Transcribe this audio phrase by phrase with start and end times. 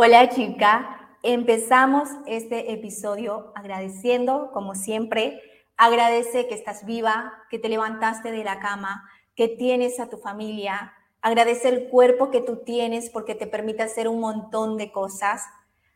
[0.00, 5.42] Hola chica, empezamos este episodio agradeciendo, como siempre,
[5.76, 10.92] agradece que estás viva, que te levantaste de la cama, que tienes a tu familia,
[11.20, 15.42] agradece el cuerpo que tú tienes porque te permite hacer un montón de cosas.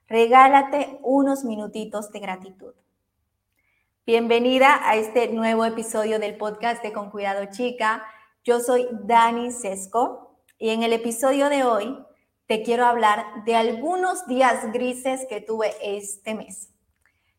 [0.09, 2.75] Regálate unos minutitos de gratitud.
[4.05, 8.03] Bienvenida a este nuevo episodio del podcast de Con Cuidado Chica.
[8.43, 12.05] Yo soy Dani Sesco y en el episodio de hoy
[12.47, 16.71] te quiero hablar de algunos días grises que tuve este mes,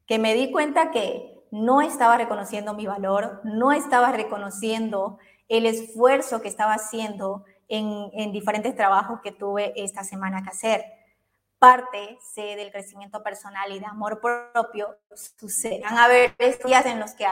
[0.07, 6.41] que me di cuenta que no estaba reconociendo mi valor, no estaba reconociendo el esfuerzo
[6.41, 10.85] que estaba haciendo en, diferentes trabajos que tuve esta semana que hacer.
[11.59, 14.97] Parte del crecimiento personal y de amor propio
[15.38, 15.83] suceden.
[15.83, 16.35] Van a haber
[16.66, 17.25] días en los que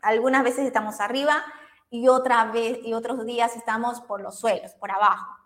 [0.00, 1.44] algunas veces estamos arriba
[1.90, 5.43] y otra vez y otros días estamos por los suelos, por abajo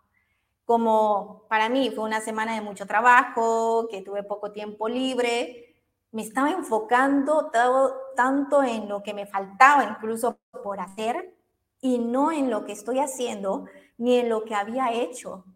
[0.69, 6.21] como para mí fue una semana de mucho trabajo, que tuve poco tiempo libre, me
[6.21, 11.35] estaba enfocando todo, tanto en lo que me faltaba incluso por hacer
[11.81, 13.65] y no en lo que estoy haciendo
[13.97, 15.47] ni en lo que había hecho,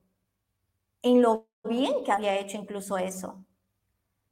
[1.02, 3.44] en lo bien que había hecho incluso eso.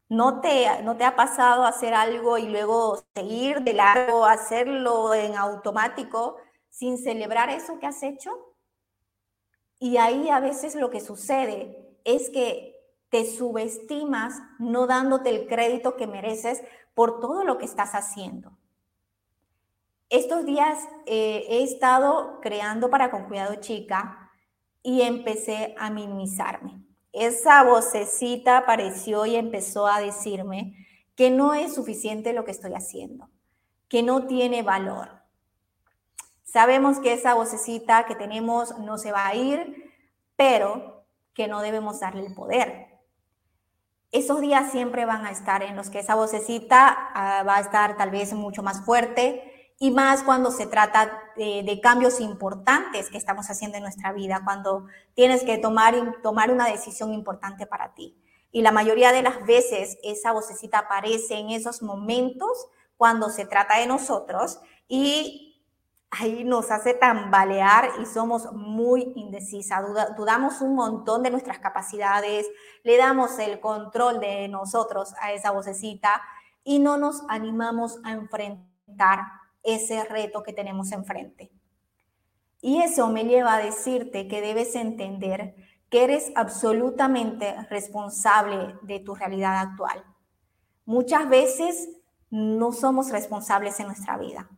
[0.09, 5.37] ¿No te, ¿No te ha pasado hacer algo y luego seguir de largo, hacerlo en
[5.37, 6.39] automático
[6.71, 8.50] sin celebrar eso que has hecho?
[9.81, 12.77] Y ahí a veces lo que sucede es que
[13.09, 16.63] te subestimas no dándote el crédito que mereces
[16.95, 18.53] por todo lo que estás haciendo.
[20.11, 24.31] Estos días eh, he estado creando para Con Cuidado Chica
[24.83, 26.83] y empecé a minimizarme.
[27.13, 30.77] Esa vocecita apareció y empezó a decirme
[31.17, 33.31] que no es suficiente lo que estoy haciendo,
[33.89, 35.20] que no tiene valor,
[36.53, 39.93] Sabemos que esa vocecita que tenemos no se va a ir,
[40.35, 42.89] pero que no debemos darle el poder.
[44.11, 47.97] Esos días siempre van a estar en los que esa vocecita ah, va a estar
[47.97, 53.49] tal vez mucho más fuerte y más cuando se trata de, cambios importantes que estamos
[53.49, 58.21] haciendo en nuestra vida, cuando tienes que tomar, tomar una decisión importante para ti.
[58.51, 63.79] Y la mayoría de las veces esa vocecita aparece en esos momentos cuando se trata
[63.79, 65.50] de nosotros y
[66.11, 69.85] ahí nos hace tambalear y somos muy indecisas,
[70.17, 72.49] dudamos un montón de nuestras capacidades,
[72.83, 76.21] le damos el control de nosotros a esa vocecita
[76.65, 79.21] y no nos animamos a enfrentar
[79.63, 81.53] ese reto que tenemos enfrente.
[82.61, 85.55] Y eso me lleva a decirte que debes entender
[85.89, 90.05] que eres absolutamente responsable de tu realidad actual.
[90.85, 91.89] Muchas veces
[92.31, 94.49] no somos responsables en nuestra vida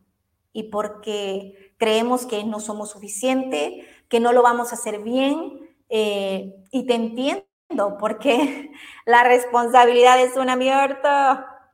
[0.53, 5.69] y porque creemos que no somos suficiente, que no lo vamos a hacer bien.
[5.89, 8.71] Eh, y te entiendo, porque
[9.05, 11.71] la responsabilidad es una mierda.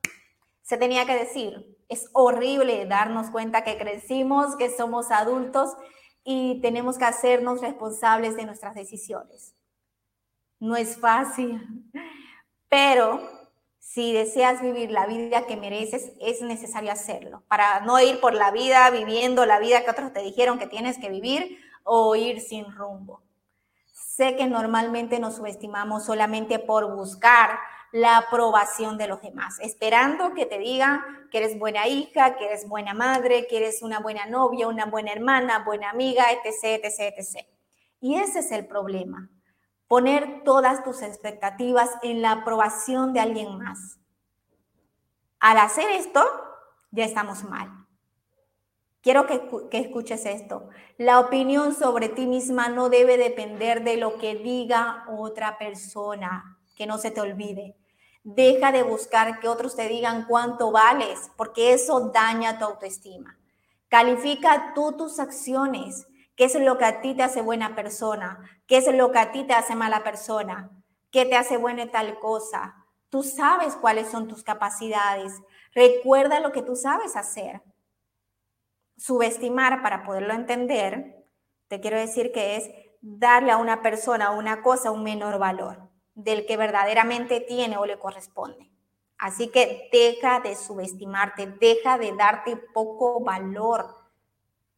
[0.63, 5.75] Se tenía que decir, es horrible darnos cuenta que crecimos, que somos adultos
[6.23, 9.55] y tenemos que hacernos responsables de nuestras decisiones.
[10.59, 11.61] No es fácil,
[12.69, 13.38] pero
[13.79, 18.51] si deseas vivir la vida que mereces, es necesario hacerlo, para no ir por la
[18.51, 22.71] vida viviendo la vida que otros te dijeron que tienes que vivir o ir sin
[22.75, 23.23] rumbo.
[23.93, 27.57] Sé que normalmente nos subestimamos solamente por buscar
[27.91, 31.01] la aprobación de los demás, esperando que te digan
[31.31, 35.11] que eres buena hija, que eres buena madre, que eres una buena novia, una buena
[35.13, 37.47] hermana, buena amiga, etc., etc., etc.
[38.01, 39.29] Y ese es el problema
[39.89, 43.99] poner todas tus expectativas en la aprobación de alguien más.
[45.39, 46.23] Al hacer esto,
[46.91, 47.87] ya estamos mal.
[49.01, 49.41] Quiero que,
[49.79, 50.69] escuches esto.
[50.97, 56.85] La opinión sobre ti misma no debe depender de lo que diga otra persona, que
[56.85, 57.75] no se te olvide.
[58.23, 63.39] Deja de buscar que otros te digan cuánto vales, porque eso daña tu autoestima.
[63.87, 66.05] Califica tú tus acciones.
[66.39, 68.39] ¿Qué es lo que a ti te hace buena persona?
[68.65, 70.71] ¿Qué es lo que a ti te hace mala persona?
[71.11, 72.77] ¿Qué te hace buena tal cosa?
[73.09, 75.33] Tú sabes cuáles son tus capacidades.
[75.73, 77.61] Recuerda lo que tú sabes hacer.
[78.95, 81.25] Subestimar para poderlo entender,
[81.67, 82.69] te quiero decir que es
[83.01, 87.99] darle a una persona, una cosa, un menor valor del que verdaderamente tiene o le
[87.99, 88.71] corresponde.
[89.17, 93.98] Así que deja de subestimarte, deja de darte poco valor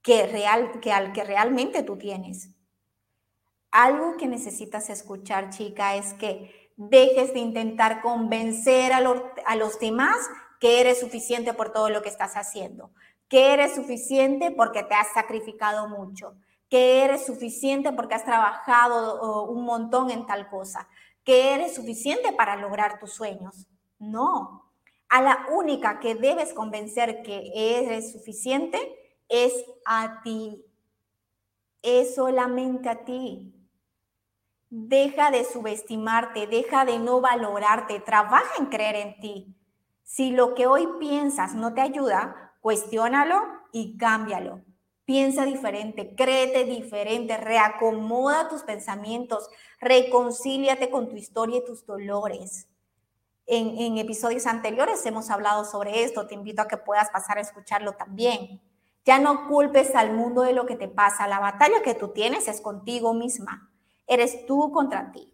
[0.01, 2.49] que, real, que al que realmente tú tienes.
[3.71, 8.97] Algo que necesitas escuchar, chica, es que dejes de intentar convencer a,
[9.45, 10.17] a los demás
[10.59, 12.91] que eres suficiente por todo lo que estás haciendo,
[13.27, 16.35] que eres suficiente porque te has sacrificado mucho,
[16.69, 20.87] que eres suficiente porque has trabajado un montón en tal cosa,
[21.23, 23.67] que eres suficiente para lograr tus sueños.
[23.99, 24.71] No.
[25.09, 29.00] A la única que debes convencer que eres suficiente
[29.31, 30.63] es a ti.
[31.81, 33.55] Es solamente a ti.
[34.69, 39.55] Deja de subestimarte, deja de no valorarte, trabaja en creer en ti.
[40.03, 43.41] Si lo que hoy piensas no te ayuda, cuestiónalo
[43.71, 44.61] y cámbialo.
[45.05, 49.49] Piensa diferente, créete diferente, reacomoda tus pensamientos,
[49.79, 52.67] reconcíliate con tu historia y tus dolores.
[53.45, 57.41] En, en, episodios anteriores hemos hablado sobre esto, te invito a que puedas pasar a
[57.41, 58.61] escucharlo también.
[59.05, 62.47] Ya no culpes al mundo de lo que te pasa, la batalla que tú tienes
[62.47, 63.71] es contigo misma.
[64.05, 65.33] Eres tú contra ti.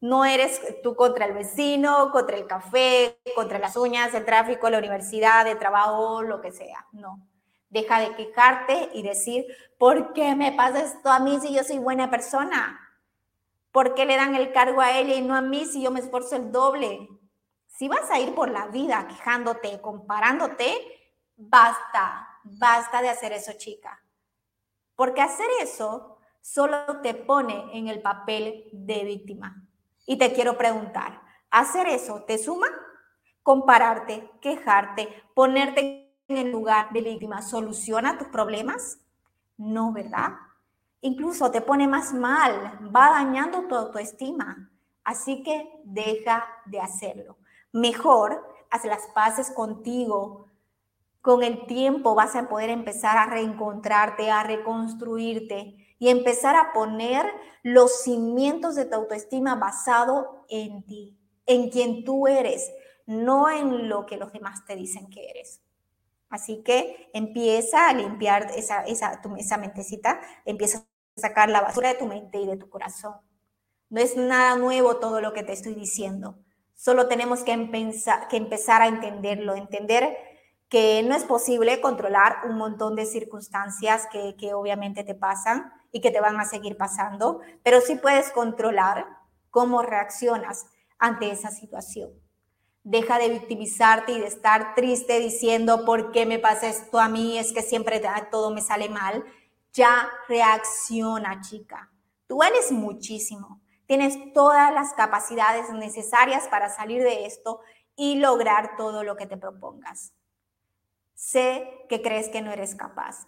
[0.00, 4.78] No eres tú contra el vecino, contra el café, contra las uñas, el tráfico, la
[4.78, 6.86] universidad, el trabajo, lo que sea.
[6.92, 7.26] No.
[7.70, 9.46] Deja de quejarte y decir,
[9.78, 12.78] ¿por qué me pasa esto a mí si yo soy buena persona?
[13.72, 16.00] ¿Por qué le dan el cargo a ella y no a mí si yo me
[16.00, 17.08] esfuerzo el doble?
[17.66, 20.78] Si vas a ir por la vida quejándote, comparándote,
[21.36, 24.02] basta, basta de hacer eso, chica.
[24.94, 29.66] Porque hacer eso solo te pone en el papel de víctima.
[30.06, 31.20] Y te quiero preguntar,
[31.50, 32.68] ¿hacer eso te suma?
[33.42, 38.98] Compararte, quejarte, ponerte en el lugar de víctima, ¿soluciona tus problemas?
[39.56, 40.32] No, ¿verdad?
[41.00, 44.70] Incluso te pone más mal, va dañando tu autoestima.
[45.04, 47.38] Así que deja de hacerlo.
[47.72, 50.46] Mejor haz las paces contigo.
[51.26, 57.26] Con el tiempo vas a poder empezar a reencontrarte, a reconstruirte y empezar a poner
[57.64, 62.70] los cimientos de tu autoestima basado en ti, en quien tú eres,
[63.06, 65.62] no en lo que los demás te dicen que eres.
[66.28, 71.98] Así que empieza a limpiar esa, esa, esa mentecita, empieza a sacar la basura de
[71.98, 73.16] tu mente y de tu corazón.
[73.90, 76.38] No es nada nuevo todo lo que te estoy diciendo.
[76.76, 80.35] Solo tenemos que, empezar, que empezar a entenderlo, entender
[80.68, 86.00] que no es posible controlar un montón de circunstancias que, que obviamente te pasan, y
[86.02, 89.06] que te van a seguir pasando, pero sí puedes controlar
[89.48, 90.66] cómo reaccionas
[90.98, 92.10] ante esa situación.
[92.82, 97.38] Deja de victimizarte y de estar triste diciendo, ¿por qué me pasa esto a mí?
[97.38, 99.24] Es que siempre todo me sale mal.
[99.72, 101.90] Ya reacciona, chica.
[102.26, 103.62] Tú eres muchísimo.
[103.86, 107.60] Tienes todas las capacidades necesarias para salir de esto
[107.96, 110.12] y lograr todo lo que te propongas.
[111.16, 113.26] Sé que crees que no eres capaz,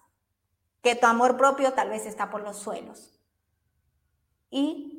[0.83, 3.19] que tu amor propio tal vez está por los suelos.
[4.51, 4.99] Y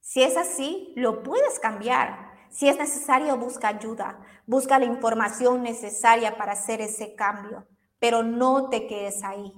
[0.00, 2.32] si es así, lo puedes cambiar.
[2.50, 7.68] Si es necesario, busca ayuda, busca la información necesaria para hacer ese cambio,
[7.98, 9.52] pero no te quedes ahí.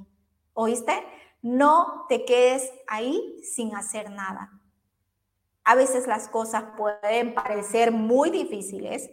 [0.53, 0.93] ¿Oíste?
[1.41, 4.61] No te quedes ahí sin hacer nada.
[5.63, 9.09] A veces las cosas pueden parecer muy difíciles,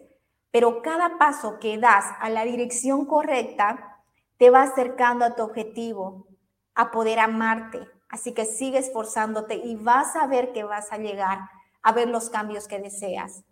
[0.52, 4.04] pero cada paso que das a la dirección correcta
[4.38, 6.28] te va acercando a tu objetivo,
[6.76, 7.88] a poder amarte.
[8.10, 11.40] Así que sigue esforzándote y vas a ver que vas a llegar
[11.82, 13.44] a ver los cambios que deseas.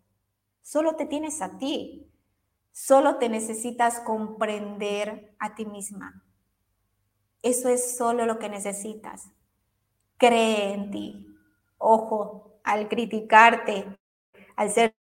[0.61, 2.11] Solo te tienes a ti.
[2.71, 6.23] Solo te necesitas comprender a ti misma.
[7.41, 9.31] Eso es solo lo que necesitas.
[10.17, 11.27] Cree en ti.
[11.77, 13.97] Ojo, al criticarte,
[14.55, 14.93] al ser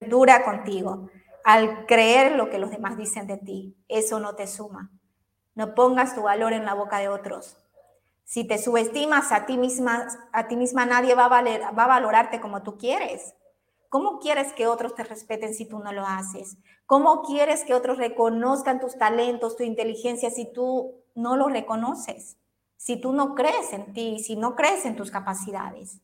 [0.00, 1.10] dura contigo,
[1.44, 4.90] al creer lo que los demás dicen de ti, eso no te suma.
[5.54, 7.56] No pongas tu valor en la boca de otros.
[8.24, 12.78] Si te subestimas a ti misma, a ti misma nadie va a, valorarte como tú
[12.78, 13.34] quieres.
[13.90, 16.56] ¿Cómo quieres que otros te respeten si tú no lo haces?
[16.86, 22.38] ¿Cómo quieres que otros reconozcan tus talentos, tu inteligencia si tú no lo reconoces?
[22.78, 26.00] Si tú no crees en ti, si no crees en tus capacidades.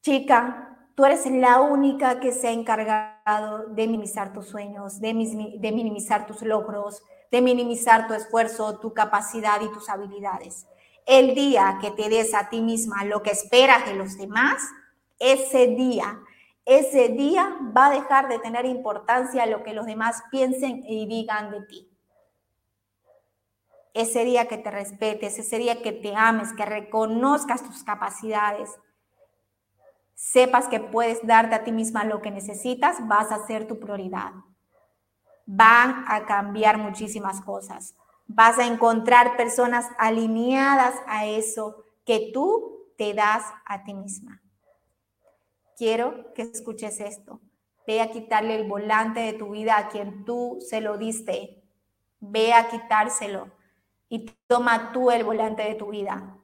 [0.00, 3.19] Chica, tú eres la única que se ha encargado
[3.68, 5.12] de minimizar tus sueños, de,
[5.58, 10.66] de minimizar tus logros, de minimizar tu esfuerzo, tu capacidad y tus habilidades.
[11.06, 14.62] El día que te des a ti misma lo que esperas de los demás,
[15.18, 16.18] ese día,
[16.64, 21.50] ese día va a dejar de tener importancia lo que los demás piensen y digan
[21.50, 21.86] de ti.
[23.92, 28.70] Ese día que te respetes, ese día que te ames, que reconozcas tus capacidades,
[30.20, 34.32] sepas que puedes darte a ti misma lo que necesitas, vas a ser tu prioridad
[35.52, 37.96] van a cambiar muchísimas cosas.
[38.28, 44.40] Vas a encontrar personas alineadas a eso que tú te das a ti misma.
[45.76, 47.40] Quiero que escuches esto.
[47.84, 51.64] Ve a quitarle el volante de tu vida a quien tú se lo diste.
[52.20, 53.50] Ve a quitárselo
[54.08, 56.36] y toma tú el volante de tu vida.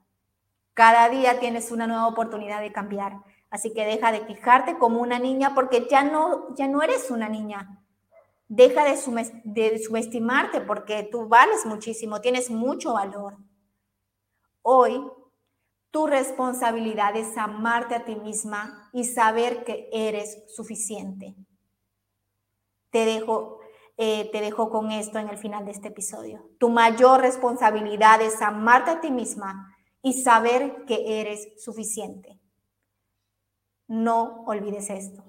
[0.75, 3.19] Cada día tienes una nueva oportunidad de cambiar.
[3.57, 7.31] Así que deja de fijarte como una niña porque ya no, ya no eres una
[7.31, 7.83] niña.
[8.49, 13.39] Deja de, de subestimarte porque tú vales muchísimo, tienes mucho valor.
[14.61, 15.03] Hoy
[15.91, 21.35] tu responsabilidad es amarte a ti misma y saber que eres suficiente.
[22.91, 23.61] Te dejo,
[23.97, 26.51] eh, te dejo con esto en el final de este episodio.
[26.59, 32.36] Tu mayor responsabilidad es amarte a ti misma y saber que eres suficiente.
[33.89, 35.25] No olvides esto.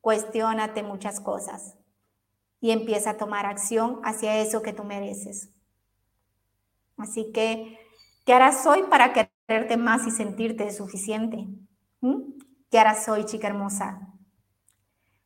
[0.00, 1.76] Cuestiónate muchas cosas
[2.60, 5.50] y empieza a tomar acción hacia eso que tú mereces.
[6.96, 7.78] Así que,
[8.26, 11.46] ¿qué harás hoy para quererte más y sentirte suficiente?
[12.00, 12.32] ¿Mm?
[12.70, 14.14] ¿Qué harás hoy, chica hermosa?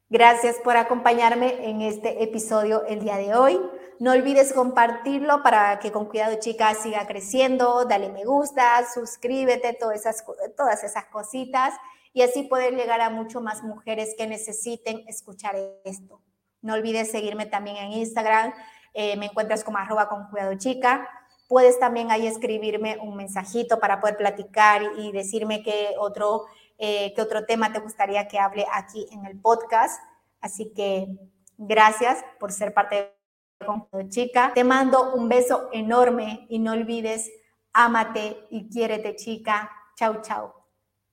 [0.08, 3.58] Gracias por acompañarme en este episodio el día de hoy.
[3.98, 7.86] No olvides compartirlo para que con cuidado chica siga creciendo.
[7.86, 10.24] Dale me gusta, suscríbete, todas esas,
[10.56, 11.74] todas esas cositas
[12.12, 16.20] y así poder llegar a mucho más mujeres que necesiten escuchar esto.
[16.60, 18.52] No olvides seguirme también en Instagram,
[18.94, 21.08] eh, me encuentras como arroba con cuidado chica.
[21.48, 26.44] Puedes también ahí escribirme un mensajito para poder platicar y decirme qué otro,
[26.78, 30.00] eh, qué otro tema te gustaría que hable aquí en el podcast.
[30.40, 31.08] Así que
[31.56, 33.22] gracias por ser parte de
[33.64, 34.52] con chica.
[34.54, 37.30] Te mando un beso enorme y no olvides,
[37.72, 39.70] ámate y quiérete chica.
[39.96, 40.61] Chau, chau.